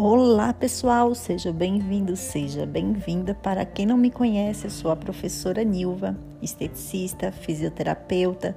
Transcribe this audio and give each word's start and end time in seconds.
Olá, 0.00 0.52
pessoal, 0.52 1.12
seja 1.12 1.52
bem-vindo, 1.52 2.14
seja 2.14 2.64
bem-vinda. 2.64 3.34
Para 3.34 3.64
quem 3.64 3.84
não 3.84 3.96
me 3.96 4.12
conhece, 4.12 4.66
eu 4.66 4.70
sou 4.70 4.92
a 4.92 4.96
professora 4.96 5.64
Nilva, 5.64 6.16
esteticista, 6.40 7.32
fisioterapeuta. 7.32 8.56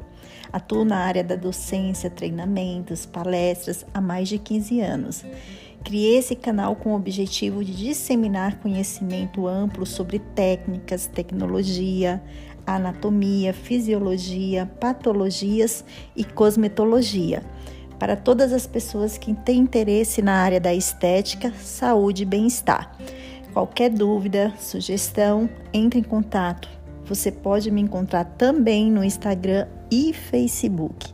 Atuo 0.53 0.85
na 0.85 0.97
área 0.97 1.23
da 1.23 1.35
docência, 1.35 2.11
treinamentos, 2.11 3.07
palestras 3.07 3.83
há 3.91 3.99
mais 3.99 4.29
de 4.29 4.37
15 4.37 4.81
anos. 4.81 5.25
Criei 5.83 6.19
esse 6.19 6.35
canal 6.35 6.75
com 6.75 6.91
o 6.91 6.95
objetivo 6.95 7.65
de 7.65 7.75
disseminar 7.75 8.59
conhecimento 8.59 9.47
amplo 9.47 9.83
sobre 9.83 10.19
técnicas, 10.19 11.07
tecnologia, 11.07 12.21
anatomia, 12.67 13.51
fisiologia, 13.51 14.67
patologias 14.79 15.83
e 16.15 16.23
cosmetologia 16.23 17.41
para 18.01 18.15
todas 18.15 18.51
as 18.51 18.65
pessoas 18.65 19.15
que 19.15 19.31
têm 19.31 19.59
interesse 19.59 20.23
na 20.23 20.33
área 20.33 20.59
da 20.59 20.73
estética, 20.73 21.53
saúde 21.53 22.23
e 22.23 22.25
bem-estar. 22.25 22.97
Qualquer 23.53 23.91
dúvida, 23.91 24.51
sugestão, 24.57 25.47
entre 25.71 25.99
em 25.99 26.03
contato. 26.03 26.67
Você 27.05 27.31
pode 27.31 27.69
me 27.69 27.79
encontrar 27.79 28.25
também 28.25 28.89
no 28.89 29.03
Instagram 29.03 29.67
e 29.91 30.13
Facebook. 30.13 31.13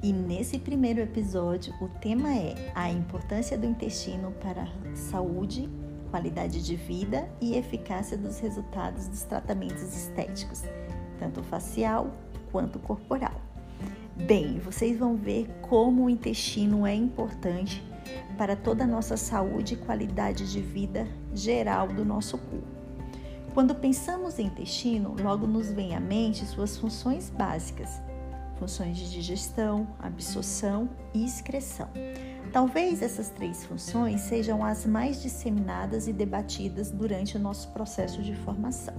E 0.00 0.12
nesse 0.12 0.60
primeiro 0.60 1.00
episódio, 1.00 1.74
o 1.80 1.88
tema 1.88 2.32
é 2.32 2.54
a 2.76 2.88
importância 2.92 3.58
do 3.58 3.66
intestino 3.66 4.30
para 4.40 4.62
a 4.62 4.94
saúde 4.94 5.68
qualidade 6.06 6.64
de 6.64 6.76
vida 6.76 7.28
e 7.40 7.56
eficácia 7.56 8.16
dos 8.16 8.38
resultados 8.38 9.06
dos 9.08 9.22
tratamentos 9.22 9.96
estéticos, 9.96 10.62
tanto 11.18 11.42
facial 11.42 12.10
quanto 12.50 12.78
corporal. 12.78 13.40
Bem, 14.16 14.58
vocês 14.58 14.98
vão 14.98 15.14
ver 15.16 15.46
como 15.60 16.04
o 16.04 16.10
intestino 16.10 16.86
é 16.86 16.94
importante 16.94 17.82
para 18.38 18.56
toda 18.56 18.84
a 18.84 18.86
nossa 18.86 19.16
saúde 19.16 19.74
e 19.74 19.76
qualidade 19.76 20.50
de 20.50 20.60
vida 20.60 21.06
geral 21.34 21.88
do 21.88 22.04
nosso 22.04 22.38
corpo. 22.38 22.76
Quando 23.52 23.74
pensamos 23.74 24.38
em 24.38 24.46
intestino, 24.46 25.16
logo 25.22 25.46
nos 25.46 25.70
vem 25.72 25.94
à 25.94 26.00
mente 26.00 26.44
suas 26.44 26.76
funções 26.76 27.30
básicas, 27.30 28.02
funções 28.58 28.96
de 28.96 29.10
digestão, 29.10 29.86
absorção 29.98 30.88
e 31.14 31.24
excreção. 31.24 31.88
Talvez 32.56 33.02
essas 33.02 33.28
três 33.28 33.66
funções 33.66 34.22
sejam 34.22 34.64
as 34.64 34.86
mais 34.86 35.20
disseminadas 35.20 36.08
e 36.08 36.12
debatidas 36.14 36.90
durante 36.90 37.36
o 37.36 37.38
nosso 37.38 37.68
processo 37.72 38.22
de 38.22 38.34
formação. 38.34 38.94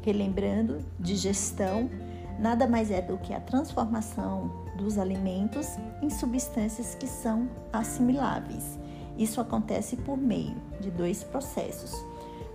Relembrando, 0.00 0.78
digestão 1.00 1.90
nada 2.38 2.68
mais 2.68 2.92
é 2.92 3.02
do 3.02 3.18
que 3.18 3.34
a 3.34 3.40
transformação 3.40 4.48
dos 4.76 4.96
alimentos 4.96 5.66
em 6.00 6.08
substâncias 6.08 6.94
que 6.94 7.08
são 7.08 7.50
assimiláveis. 7.72 8.78
Isso 9.18 9.40
acontece 9.40 9.96
por 9.96 10.16
meio 10.16 10.54
de 10.80 10.88
dois 10.92 11.24
processos: 11.24 11.92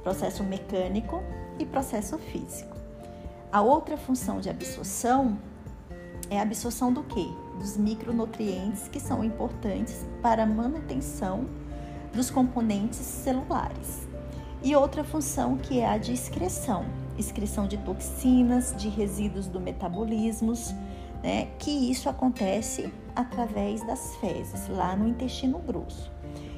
processo 0.03 0.41
mecânico 0.41 1.21
e 1.59 1.65
processo 1.65 2.17
físico. 2.17 2.77
A 3.51 3.59
outra 3.59 3.97
função 3.97 4.39
de 4.39 4.49
absorção 4.49 5.37
é 6.29 6.39
a 6.39 6.43
absorção 6.43 6.93
do 6.93 7.03
quê? 7.03 7.27
Dos 7.59 7.77
micronutrientes 7.77 8.87
que 8.87 8.99
são 8.99 9.23
importantes 9.23 10.05
para 10.21 10.43
a 10.43 10.47
manutenção 10.47 11.45
dos 12.13 12.31
componentes 12.31 12.99
celulares. 12.99 14.07
E 14.63 14.75
outra 14.75 15.03
função 15.03 15.57
que 15.57 15.79
é 15.79 15.87
a 15.87 15.97
de 15.97 16.13
excreção, 16.13 16.85
excreção 17.17 17.67
de 17.67 17.77
toxinas, 17.77 18.73
de 18.77 18.89
resíduos 18.89 19.47
do 19.47 19.59
metabolismo, 19.59 20.53
né? 21.21 21.47
Que 21.59 21.91
isso 21.91 22.09
acontece 22.09 22.91
através 23.15 23.85
das 23.85 24.15
fezes, 24.17 24.67
lá 24.69 24.95
no 24.95 25.07
intestino 25.07 25.59
grosso. 25.59 26.11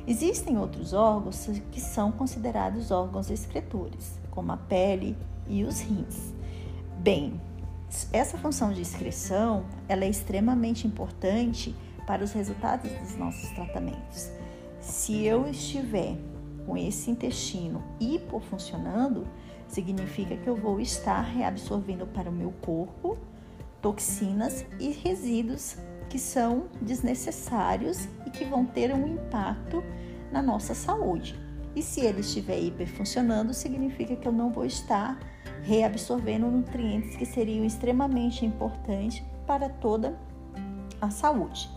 Existem 0.08 0.58
outros 0.58 0.94
órgãos 0.94 1.48
que 1.72 1.80
são 1.80 2.12
considerados 2.12 2.92
órgãos 2.92 3.30
excretores, 3.30 4.20
como 4.32 4.52
a 4.52 4.58
pele 4.58 5.16
e 5.48 5.64
os 5.64 5.80
rins. 5.80 6.34
Bem, 6.98 7.40
essa 8.14 8.38
função 8.38 8.72
de 8.72 8.82
excreção 8.82 9.66
ela 9.88 10.06
é 10.06 10.10
extremamente 10.10 10.88
importante 10.88 11.76
para 12.08 12.24
os 12.24 12.32
resultados 12.32 12.92
dos 12.92 13.16
nossos 13.16 13.50
tratamentos. 13.52 14.30
Se 14.80 15.24
eu 15.26 15.48
estiver 15.48 16.18
com 16.66 16.78
esse 16.78 17.12
intestino 17.12 17.84
hipofuncionando, 18.00 19.28
significa 19.68 20.36
que 20.36 20.48
eu 20.48 20.56
vou 20.56 20.80
estar 20.80 21.22
reabsorvendo 21.22 22.06
para 22.08 22.30
o 22.30 22.34
meu 22.34 22.52
corpo 22.62 23.18
toxinas 23.82 24.66
e 24.80 24.92
resíduos 24.92 25.78
que 26.10 26.20
são 26.20 26.66
desnecessários 26.82 28.08
e 28.26 28.30
que 28.30 28.46
vão 28.46 28.66
ter 28.66 28.94
um 28.94 29.08
impacto 29.08 29.84
na 30.32 30.42
nossa 30.42 30.76
saúde. 30.76 31.40
E 31.76 31.82
se 31.82 32.02
ele 32.02 32.22
estiver 32.22 32.60
hiperfuncionando, 32.60 33.54
significa 33.54 34.16
que 34.16 34.28
eu 34.28 34.32
não 34.32 34.52
vou 34.52 34.66
estar 34.66 35.20
reabsorvendo 35.64 36.48
nutrientes 36.48 37.16
que 37.16 37.26
seriam 37.26 37.64
extremamente 37.64 38.46
importantes 38.46 39.24
para 39.46 39.70
toda 39.70 40.18
a 41.00 41.10
saúde. 41.10 41.70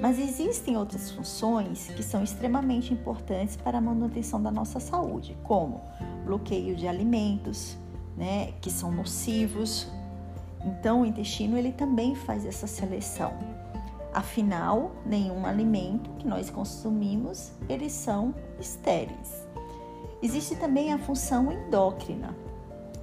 Mas 0.00 0.18
existem 0.18 0.76
outras 0.76 1.10
funções 1.10 1.88
que 1.88 2.02
são 2.02 2.22
extremamente 2.22 2.92
importantes 2.92 3.56
para 3.56 3.78
a 3.78 3.80
manutenção 3.80 4.42
da 4.42 4.50
nossa 4.50 4.80
saúde, 4.80 5.36
como 5.44 5.80
bloqueio 6.24 6.74
de 6.74 6.88
alimentos, 6.88 7.76
né, 8.16 8.52
que 8.60 8.70
são 8.70 8.90
nocivos. 8.90 9.88
Então, 10.64 11.02
o 11.02 11.06
intestino 11.06 11.56
ele 11.56 11.72
também 11.72 12.14
faz 12.14 12.44
essa 12.44 12.66
seleção. 12.66 13.53
Afinal, 14.14 14.92
nenhum 15.04 15.44
alimento 15.44 16.08
que 16.12 16.26
nós 16.26 16.48
consumimos 16.48 17.50
eles 17.68 17.92
são 17.92 18.32
estéreis. 18.60 19.44
Existe 20.22 20.54
também 20.54 20.92
a 20.92 20.98
função 20.98 21.50
endócrina, 21.50 22.34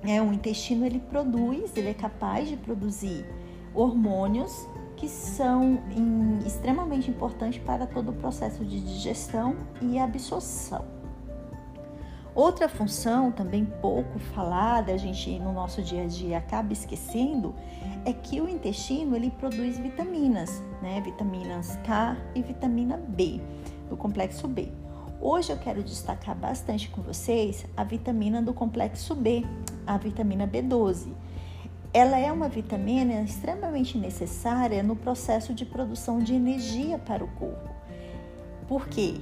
é, 0.03 0.21
o 0.21 0.33
intestino 0.33 0.85
ele 0.85 0.99
produz, 0.99 1.75
ele 1.75 1.89
é 1.89 1.93
capaz 1.93 2.47
de 2.47 2.57
produzir 2.57 3.25
hormônios 3.73 4.67
que 4.95 5.07
são 5.07 5.79
em, 5.95 6.39
extremamente 6.45 7.09
importantes 7.09 7.61
para 7.61 7.85
todo 7.85 8.09
o 8.09 8.13
processo 8.13 8.63
de 8.63 8.79
digestão 8.79 9.55
e 9.81 9.99
absorção. 9.99 11.00
Outra 12.33 12.69
função 12.69 13.29
também 13.29 13.65
pouco 13.65 14.17
falada, 14.17 14.93
a 14.93 14.97
gente 14.97 15.37
no 15.37 15.51
nosso 15.51 15.81
dia 15.81 16.03
a 16.03 16.07
dia 16.07 16.37
acaba 16.37 16.71
esquecendo, 16.71 17.53
é 18.05 18.13
que 18.13 18.39
o 18.39 18.47
intestino 18.47 19.17
ele 19.17 19.29
produz 19.31 19.77
vitaminas, 19.77 20.63
né? 20.81 21.01
Vitaminas 21.01 21.77
K 21.83 22.15
e 22.33 22.41
vitamina 22.41 22.95
B, 22.95 23.41
do 23.89 23.97
complexo 23.97 24.47
B. 24.47 24.69
Hoje 25.19 25.51
eu 25.51 25.57
quero 25.57 25.83
destacar 25.83 26.33
bastante 26.35 26.89
com 26.89 27.01
vocês 27.01 27.65
a 27.75 27.83
vitamina 27.83 28.41
do 28.41 28.53
complexo 28.53 29.13
B, 29.13 29.45
a 29.85 29.97
vitamina 29.97 30.47
B12. 30.47 31.09
Ela 31.93 32.17
é 32.17 32.31
uma 32.31 32.47
vitamina 32.47 33.21
extremamente 33.21 33.97
necessária 33.97 34.81
no 34.81 34.95
processo 34.95 35.53
de 35.53 35.65
produção 35.65 36.19
de 36.19 36.33
energia 36.33 36.97
para 36.97 37.25
o 37.25 37.27
corpo. 37.27 37.69
Porque 38.69 39.19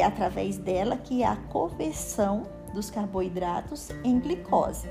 é 0.00 0.04
através 0.04 0.56
dela 0.56 0.96
que 0.96 1.22
há 1.22 1.32
a 1.32 1.36
conversão 1.36 2.44
dos 2.74 2.90
carboidratos 2.90 3.90
em 4.04 4.18
glicose. 4.18 4.88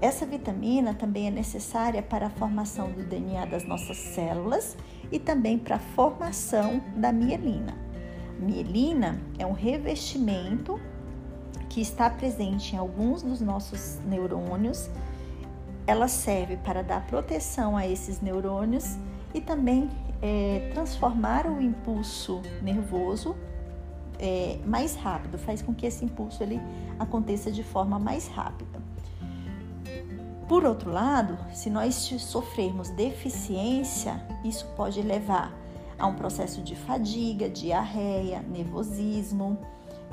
Essa 0.00 0.26
vitamina 0.26 0.92
também 0.92 1.26
é 1.26 1.30
necessária 1.30 2.02
para 2.02 2.26
a 2.26 2.30
formação 2.30 2.90
do 2.90 3.02
DNA 3.02 3.46
das 3.46 3.64
nossas 3.64 3.96
células 3.96 4.76
e 5.10 5.18
também 5.18 5.58
para 5.58 5.76
a 5.76 5.78
formação 5.78 6.82
da 6.96 7.12
mielina. 7.12 7.74
Mielina 8.38 9.18
é 9.38 9.46
um 9.46 9.52
revestimento 9.52 10.78
que 11.70 11.80
está 11.80 12.10
presente 12.10 12.74
em 12.74 12.78
alguns 12.78 13.22
dos 13.22 13.40
nossos 13.40 13.98
neurônios, 14.06 14.90
ela 15.86 16.08
serve 16.08 16.56
para 16.58 16.82
dar 16.82 17.06
proteção 17.06 17.76
a 17.76 17.86
esses 17.86 18.20
neurônios 18.20 18.96
e 19.32 19.40
também 19.40 19.88
é, 20.20 20.70
transformar 20.74 21.46
o 21.46 21.60
impulso 21.60 22.42
nervoso 22.62 23.36
é, 24.18 24.58
mais 24.64 24.94
rápido, 24.94 25.38
faz 25.38 25.62
com 25.62 25.74
que 25.74 25.86
esse 25.86 26.04
impulso 26.04 26.42
ele 26.42 26.60
aconteça 26.98 27.50
de 27.50 27.62
forma 27.62 27.98
mais 27.98 28.28
rápida. 28.28 28.80
Por 30.48 30.64
outro 30.64 30.90
lado, 30.90 31.36
se 31.52 31.68
nós 31.68 31.94
sofrermos 31.94 32.90
deficiência, 32.90 34.24
isso 34.44 34.66
pode 34.76 35.02
levar 35.02 35.52
a 35.98 36.06
um 36.06 36.14
processo 36.14 36.62
de 36.62 36.76
fadiga, 36.76 37.48
diarreia, 37.48 38.40
nervosismo, 38.42 39.58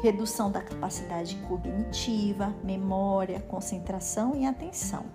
redução 0.02 0.52
da 0.52 0.62
capacidade 0.62 1.36
cognitiva, 1.48 2.54
memória, 2.64 3.40
concentração 3.42 4.36
e 4.36 4.46
atenção. 4.46 5.06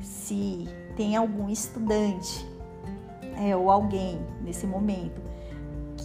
Se 0.00 0.66
tem 0.96 1.14
algum 1.14 1.50
estudante 1.50 2.46
é, 3.36 3.54
ou 3.54 3.70
alguém 3.70 4.18
nesse 4.42 4.66
momento 4.66 5.27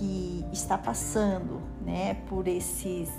que 0.04 0.46
está 0.52 0.78
passando 0.78 1.62
né, 1.82 2.16
por 2.28 2.48
esses, 2.48 3.10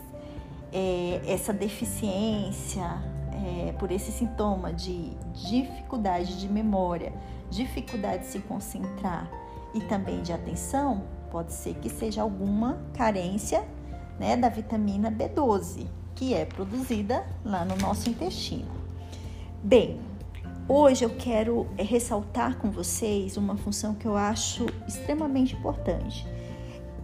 é, 0.71 1.23
essa 1.27 1.53
deficiência 1.53 2.85
é, 3.33 3.73
por 3.73 3.91
esse 3.91 4.13
sintoma 4.13 4.73
de 4.73 5.11
dificuldade 5.33 6.39
de 6.39 6.49
memória, 6.49 7.13
dificuldade 7.51 8.25
de 8.25 8.29
se 8.29 8.39
concentrar 8.41 9.31
e 9.73 9.81
também 9.81 10.23
de 10.23 10.33
atenção, 10.33 11.05
pode 11.31 11.53
ser 11.53 11.75
que 11.77 11.89
seja 11.89 12.23
alguma 12.23 12.79
carência 12.95 13.67
né, 14.19 14.37
da 14.37 14.49
vitamina 14.49 15.11
B12, 15.11 15.87
que 16.15 16.35
é 16.35 16.45
produzida 16.45 17.25
lá 17.45 17.65
no 17.65 17.77
nosso 17.77 18.09
intestino. 18.09 18.71
Bem, 19.63 20.01
hoje 20.69 21.05
eu 21.05 21.11
quero 21.17 21.67
ressaltar 21.77 22.57
com 22.59 22.71
vocês 22.71 23.37
uma 23.37 23.57
função 23.57 23.95
que 23.95 24.07
eu 24.07 24.17
acho 24.17 24.67
extremamente 24.87 25.57
importante. 25.57 26.34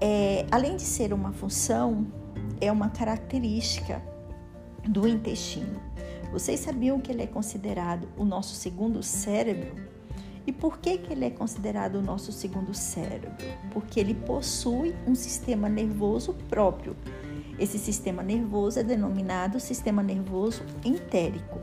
É, 0.01 0.47
além 0.51 0.77
de 0.77 0.83
ser 0.83 1.13
uma 1.13 1.31
função, 1.31 2.07
é 2.59 2.73
uma 2.73 2.89
característica 2.89 4.03
do 4.89 5.07
intestino. 5.07 5.79
Vocês 6.33 6.61
sabiam 6.61 7.01
que 7.01 7.13
ele 7.13 7.23
é 7.23 7.27
considerado 7.27 8.09
o 8.17 8.25
nosso 8.25 8.55
segundo 8.55 9.03
cérebro? 9.03 9.75
E 10.47 10.53
por 10.53 10.79
que, 10.79 10.97
que 10.97 11.13
ele 11.13 11.27
é 11.27 11.31
considerado 11.31 11.97
o 11.97 12.03
nosso 12.03 12.33
segundo 12.33 12.73
cérebro? 12.73 13.31
Porque 13.73 14.01
ele 14.01 14.15
possui 14.15 14.95
um 15.07 15.15
sistema 15.15 15.69
nervoso 15.69 16.33
próprio. 16.49 16.97
Esse 17.59 17.79
sistema 17.79 18.23
nervoso 18.23 18.79
é 18.79 18.83
denominado 18.83 19.61
sistema 19.61 20.03
nervoso 20.03 20.63
entérico. 20.83 21.59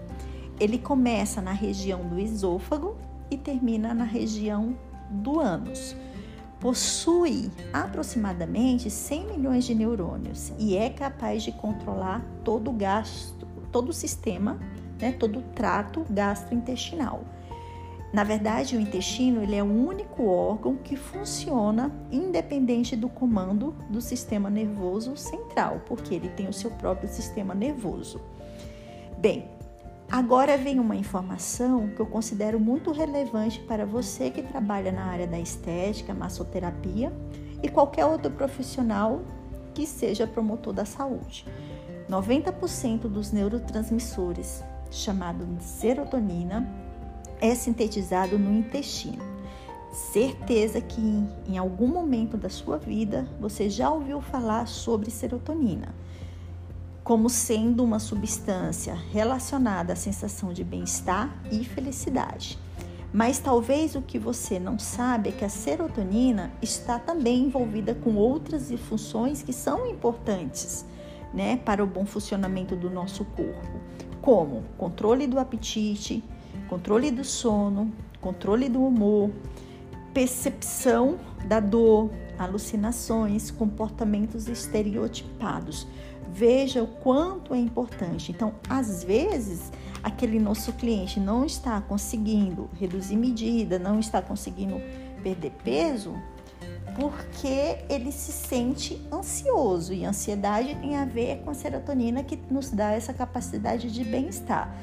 Ele 0.60 0.78
começa 0.78 1.42
na 1.42 1.54
região 1.54 2.08
do 2.08 2.20
esôfago 2.20 2.98
e 3.32 3.38
termina 3.38 3.96
na 3.96 4.04
região 4.04 4.78
do 5.10 5.40
ânus 5.40 5.96
possui 6.68 7.50
aproximadamente 7.72 8.90
100 8.90 9.28
milhões 9.28 9.64
de 9.64 9.74
neurônios 9.74 10.52
e 10.60 10.76
é 10.76 10.90
capaz 10.90 11.42
de 11.42 11.54
controlar 11.54 12.22
todo 12.44 12.70
o 12.70 12.74
gasto, 12.74 13.48
todo 13.72 13.88
o 13.88 13.94
sistema, 13.94 14.60
né, 15.00 15.14
todo 15.14 15.40
o 15.40 15.42
trato 15.42 16.06
gastrointestinal. 16.10 17.24
Na 18.12 18.26
verdade, 18.26 18.76
o 18.76 18.82
intestino 18.82 19.42
ele 19.44 19.56
é 19.56 19.64
o 19.64 19.66
único 19.66 20.26
órgão 20.26 20.76
que 20.76 20.98
funciona 20.98 21.90
independente 22.12 22.98
do 22.98 23.08
comando 23.08 23.74
do 23.90 24.02
sistema 24.02 24.50
nervoso 24.50 25.16
central, 25.16 25.84
porque 25.86 26.16
ele 26.16 26.28
tem 26.28 26.50
o 26.50 26.54
seu 26.54 26.72
próprio 26.72 27.08
sistema 27.08 27.56
nervoso. 27.56 28.20
Bem, 29.18 29.57
Agora 30.10 30.58
vem 30.58 30.80
uma 30.80 30.96
informação 30.96 31.90
que 31.90 32.00
eu 32.00 32.06
considero 32.06 32.58
muito 32.58 32.94
relevante 32.94 33.60
para 33.60 33.86
você 33.86 34.32
que 34.32 34.42
trabalha 34.42 34.90
na 34.90 35.04
área 35.04 35.28
da 35.28 35.38
estética, 35.38 36.14
massoterapia 36.14 37.12
e 37.62 37.68
qualquer 37.68 38.06
outro 38.06 38.32
profissional 38.32 39.22
que 39.74 39.86
seja 39.86 40.26
promotor 40.26 40.72
da 40.74 40.86
saúde. 40.86 41.46
90% 42.10 43.02
dos 43.02 43.34
neurotransmissores, 43.34 44.64
chamado 44.90 45.46
serotonina, 45.60 46.66
é 47.42 47.54
sintetizado 47.54 48.40
no 48.40 48.58
intestino. 48.58 49.22
Certeza 49.92 50.80
que 50.80 51.02
em 51.50 51.58
algum 51.58 51.88
momento 51.88 52.38
da 52.38 52.50
sua 52.50 52.78
vida 52.78 53.28
você 53.42 53.70
já 53.70 53.90
ouviu 53.90 54.22
falar 54.22 54.68
sobre 54.68 55.12
serotonina 55.12 55.94
como 57.08 57.30
sendo 57.30 57.86
uma 57.86 58.00
substância 58.00 58.94
relacionada 59.14 59.94
à 59.94 59.96
sensação 59.96 60.52
de 60.52 60.62
bem-estar 60.62 61.34
e 61.50 61.64
felicidade. 61.64 62.60
Mas 63.14 63.40
talvez 63.40 63.96
o 63.96 64.02
que 64.02 64.20
você 64.20 64.60
não 64.60 64.78
sabe 64.78 65.30
é 65.30 65.32
que 65.32 65.46
a 65.46 65.50
serotonina 65.50 66.52
está 66.62 67.00
também 67.00 67.46
envolvida 67.46 67.96
com 67.96 68.16
outras 68.16 68.70
funções 68.90 69.42
que 69.42 69.54
são 69.54 69.88
importantes 69.88 70.86
né, 71.34 71.56
para 71.56 71.82
o 71.82 71.88
bom 71.88 72.06
funcionamento 72.06 72.76
do 72.76 72.90
nosso 72.90 73.24
corpo, 73.24 73.80
como 74.22 74.66
controle 74.78 75.28
do 75.28 75.40
apetite, 75.40 76.22
controle 76.68 77.10
do 77.10 77.24
sono, 77.24 77.90
controle 78.20 78.68
do 78.68 78.84
humor, 78.84 79.32
percepção 80.14 81.18
da 81.48 81.62
dor, 81.62 82.12
alucinações, 82.38 83.52
comportamentos 83.52 84.48
estereotipados. 84.48 85.88
Veja 86.32 86.84
o 86.84 86.88
quanto 86.88 87.54
é 87.54 87.58
importante. 87.58 88.32
Então, 88.32 88.54
às 88.70 89.04
vezes, 89.04 89.72
aquele 90.04 90.40
nosso 90.40 90.74
cliente 90.74 91.20
não 91.20 91.46
está 91.46 91.80
conseguindo 91.82 92.70
reduzir 92.80 93.16
medida, 93.16 93.80
não 93.80 94.00
está 94.00 94.22
conseguindo 94.22 94.82
perder 95.24 95.52
peso, 95.64 96.14
porque 97.00 97.78
ele 97.90 98.12
se 98.12 98.32
sente 98.32 99.02
ansioso 99.12 99.94
e 99.94 100.04
ansiedade 100.04 100.76
tem 100.76 100.96
a 100.96 101.06
ver 101.06 101.44
com 101.44 101.52
a 101.52 101.54
serotonina 101.54 102.24
que 102.24 102.40
nos 102.50 102.72
dá 102.72 102.92
essa 102.92 103.14
capacidade 103.14 103.92
de 103.92 104.04
bem-estar, 104.04 104.76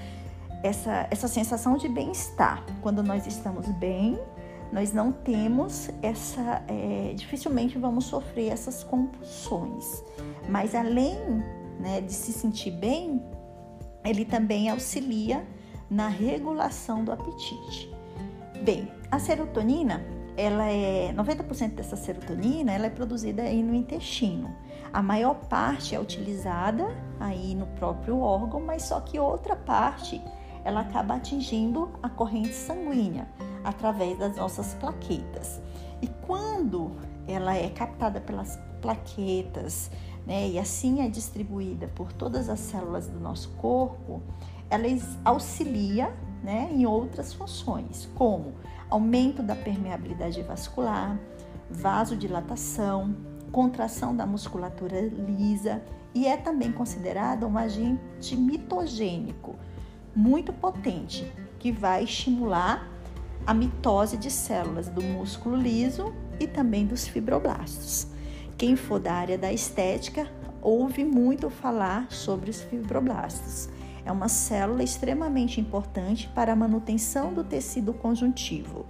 essa, 0.63 1.09
essa 1.11 1.29
sensação 1.29 1.77
de 1.77 1.89
bem-estar. 1.89 2.65
Quando 2.83 3.03
nós 3.03 3.27
estamos 3.27 3.67
bem, 3.79 4.19
nós 4.75 4.93
não 4.93 5.13
temos 5.13 5.89
essa, 6.03 6.65
é, 6.67 7.15
dificilmente 7.15 7.79
vamos 7.79 8.07
sofrer 8.07 8.49
essas 8.49 8.83
compulsões. 8.83 10.03
Mas 10.49 10.75
além 10.75 11.17
né, 11.79 12.01
de 12.01 12.13
se 12.13 12.33
sentir 12.33 12.73
bem, 12.73 13.23
ele 14.05 14.25
também 14.25 14.69
auxilia 14.69 15.47
na 15.89 16.09
regulação 16.09 17.05
do 17.05 17.13
apetite. 17.13 17.89
Bem, 18.65 18.91
a 19.13 19.21
serotonina, 19.21 20.05
ela 20.37 20.69
é 20.69 21.13
90% 21.13 21.77
dessa 21.77 21.95
serotonina, 21.95 22.73
ela 22.73 22.87
é 22.87 22.91
produzida 22.91 23.43
aí 23.43 23.63
no 23.63 23.77
intestino. 23.77 24.53
A 24.93 25.01
maior 25.01 25.37
parte 25.49 25.95
é 25.95 26.01
utilizada 26.01 26.85
aí 27.21 27.55
no 27.55 27.67
próprio 27.79 28.19
órgão, 28.19 28.61
mas 28.61 28.83
só 28.83 28.99
que 29.01 29.21
outra 29.21 29.55
parte 29.55 30.21
ela 30.65 30.81
acaba 30.81 31.15
atingindo 31.15 31.91
a 32.03 32.09
corrente 32.09 32.55
sanguínea 32.55 33.29
através 33.63 34.19
das 34.19 34.37
nossas 34.37 34.75
plaquetas. 34.75 35.61
E 36.01 36.09
quando 36.27 36.93
ela 37.27 37.55
é 37.55 37.69
captada 37.69 38.21
pelas 38.21 38.59
plaquetas, 38.81 39.91
né, 40.27 40.49
e 40.49 40.59
assim 40.59 41.03
é 41.03 41.09
distribuída 41.09 41.89
por 41.89 42.13
todas 42.13 42.49
as 42.49 42.61
células 42.61 43.07
do 43.07 43.21
nosso 43.21 43.51
corpo, 43.53 44.23
ela 44.71 44.87
auxilia 45.25 46.15
né, 46.43 46.69
em 46.73 46.85
outras 46.87 47.33
funções, 47.33 48.09
como 48.15 48.55
aumento 48.91 49.43
da 49.43 49.55
permeabilidade 49.55 50.43
vascular, 50.43 51.19
vasodilatação, 51.71 53.17
contração 53.51 54.15
da 54.15 54.27
musculatura 54.27 55.01
lisa 55.01 55.83
e 56.15 56.27
é 56.27 56.37
também 56.37 56.71
considerada 56.71 57.47
um 57.47 57.57
agente 57.57 58.37
mitogênico 58.37 59.57
muito 60.15 60.53
potente 60.53 61.31
que 61.59 61.73
vai 61.73 62.05
estimular 62.05 62.89
a 63.47 63.53
mitose 63.53 64.17
de 64.17 64.31
células 64.31 64.89
do 64.89 65.03
músculo 65.03 65.57
liso 65.57 66.15
e 66.41 66.47
também 66.47 66.87
dos 66.87 67.07
fibroblastos. 67.07 68.07
Quem 68.57 68.77
for 68.77 69.01
da 69.01 69.13
área 69.13 69.37
da 69.37 69.53
estética 69.53 70.29
ouve 70.63 71.05
muito 71.05 71.51
falar 71.51 72.11
sobre 72.11 72.51
os 72.51 72.63
fibroblastos. 72.63 73.69
É 74.05 74.13
uma 74.13 74.29
célula 74.29 74.83
extremamente 74.83 75.61
importante 75.61 76.29
para 76.35 76.53
a 76.53 76.57
manutenção 76.57 77.33
do 77.33 77.43
tecido 77.43 77.93
conjuntivo. 77.93 78.87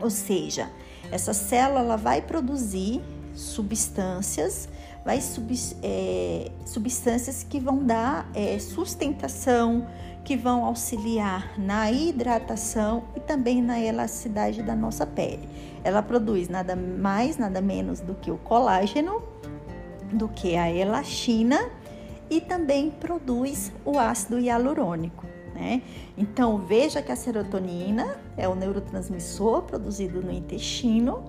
Ou 0.00 0.10
seja, 0.10 0.70
essa 1.10 1.32
célula 1.32 1.96
vai 1.96 2.20
produzir 2.20 3.00
substâncias, 3.34 4.68
vai 5.06 5.20
sub, 5.20 5.54
é, 5.84 6.50
substâncias 6.64 7.44
que 7.44 7.60
vão 7.60 7.78
dar 7.78 8.28
é, 8.34 8.58
sustentação, 8.58 9.86
que 10.24 10.36
vão 10.36 10.64
auxiliar 10.64 11.56
na 11.56 11.92
hidratação 11.92 13.04
e 13.14 13.20
também 13.20 13.62
na 13.62 13.80
elasticidade 13.80 14.64
da 14.64 14.74
nossa 14.74 15.06
pele. 15.06 15.48
Ela 15.84 16.02
produz 16.02 16.48
nada 16.48 16.74
mais, 16.74 17.38
nada 17.38 17.60
menos 17.60 18.00
do 18.00 18.16
que 18.16 18.32
o 18.32 18.36
colágeno, 18.36 19.22
do 20.12 20.26
que 20.28 20.56
a 20.56 20.68
elastina 20.68 21.70
e 22.28 22.40
também 22.40 22.90
produz 22.90 23.72
o 23.84 24.00
ácido 24.00 24.40
hialurônico. 24.40 25.24
Né? 25.54 25.82
Então 26.18 26.58
veja 26.58 27.00
que 27.00 27.12
a 27.12 27.16
serotonina 27.16 28.18
é 28.36 28.48
o 28.48 28.56
neurotransmissor 28.56 29.62
produzido 29.62 30.20
no 30.20 30.32
intestino, 30.32 31.22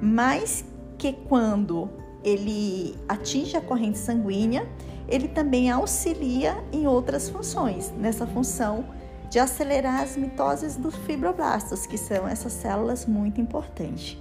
mas 0.00 0.64
que 0.96 1.12
quando 1.12 2.03
ele 2.24 2.96
atinge 3.08 3.56
a 3.56 3.60
corrente 3.60 3.98
sanguínea, 3.98 4.66
ele 5.06 5.28
também 5.28 5.70
auxilia 5.70 6.56
em 6.72 6.86
outras 6.86 7.28
funções, 7.28 7.92
nessa 7.92 8.26
função 8.26 8.86
de 9.30 9.38
acelerar 9.38 10.00
as 10.00 10.16
mitoses 10.16 10.76
dos 10.76 10.94
fibroblastos, 10.94 11.86
que 11.86 11.98
são 11.98 12.26
essas 12.26 12.52
células 12.52 13.04
muito 13.04 13.40
importantes. 13.40 14.16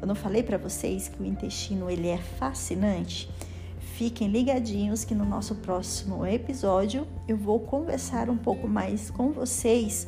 Eu 0.00 0.06
não 0.06 0.14
falei 0.14 0.42
para 0.42 0.56
vocês 0.56 1.08
que 1.08 1.20
o 1.20 1.26
intestino 1.26 1.90
ele 1.90 2.08
é 2.08 2.18
fascinante? 2.18 3.28
Fiquem 3.96 4.28
ligadinhos 4.28 5.04
que 5.04 5.14
no 5.14 5.24
nosso 5.24 5.56
próximo 5.56 6.24
episódio 6.24 7.04
eu 7.26 7.36
vou 7.36 7.58
conversar 7.58 8.30
um 8.30 8.36
pouco 8.36 8.68
mais 8.68 9.10
com 9.10 9.32
vocês 9.32 10.06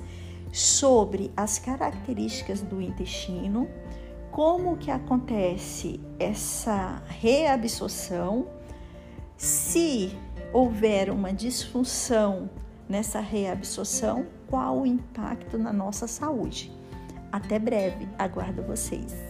sobre 0.52 1.32
as 1.36 1.58
características 1.58 2.60
do 2.60 2.80
intestino, 2.80 3.68
como 4.30 4.76
que 4.76 4.90
acontece 4.90 6.00
essa 6.18 7.02
reabsorção 7.06 8.46
se 9.36 10.16
houver 10.52 11.10
uma 11.10 11.32
disfunção 11.32 12.50
nessa 12.88 13.20
reabsorção, 13.20 14.26
qual 14.48 14.80
o 14.80 14.86
impacto 14.86 15.56
na 15.56 15.72
nossa 15.72 16.06
saúde. 16.06 16.72
Até 17.30 17.58
breve, 17.58 18.08
aguardo 18.18 18.62
vocês. 18.62 19.29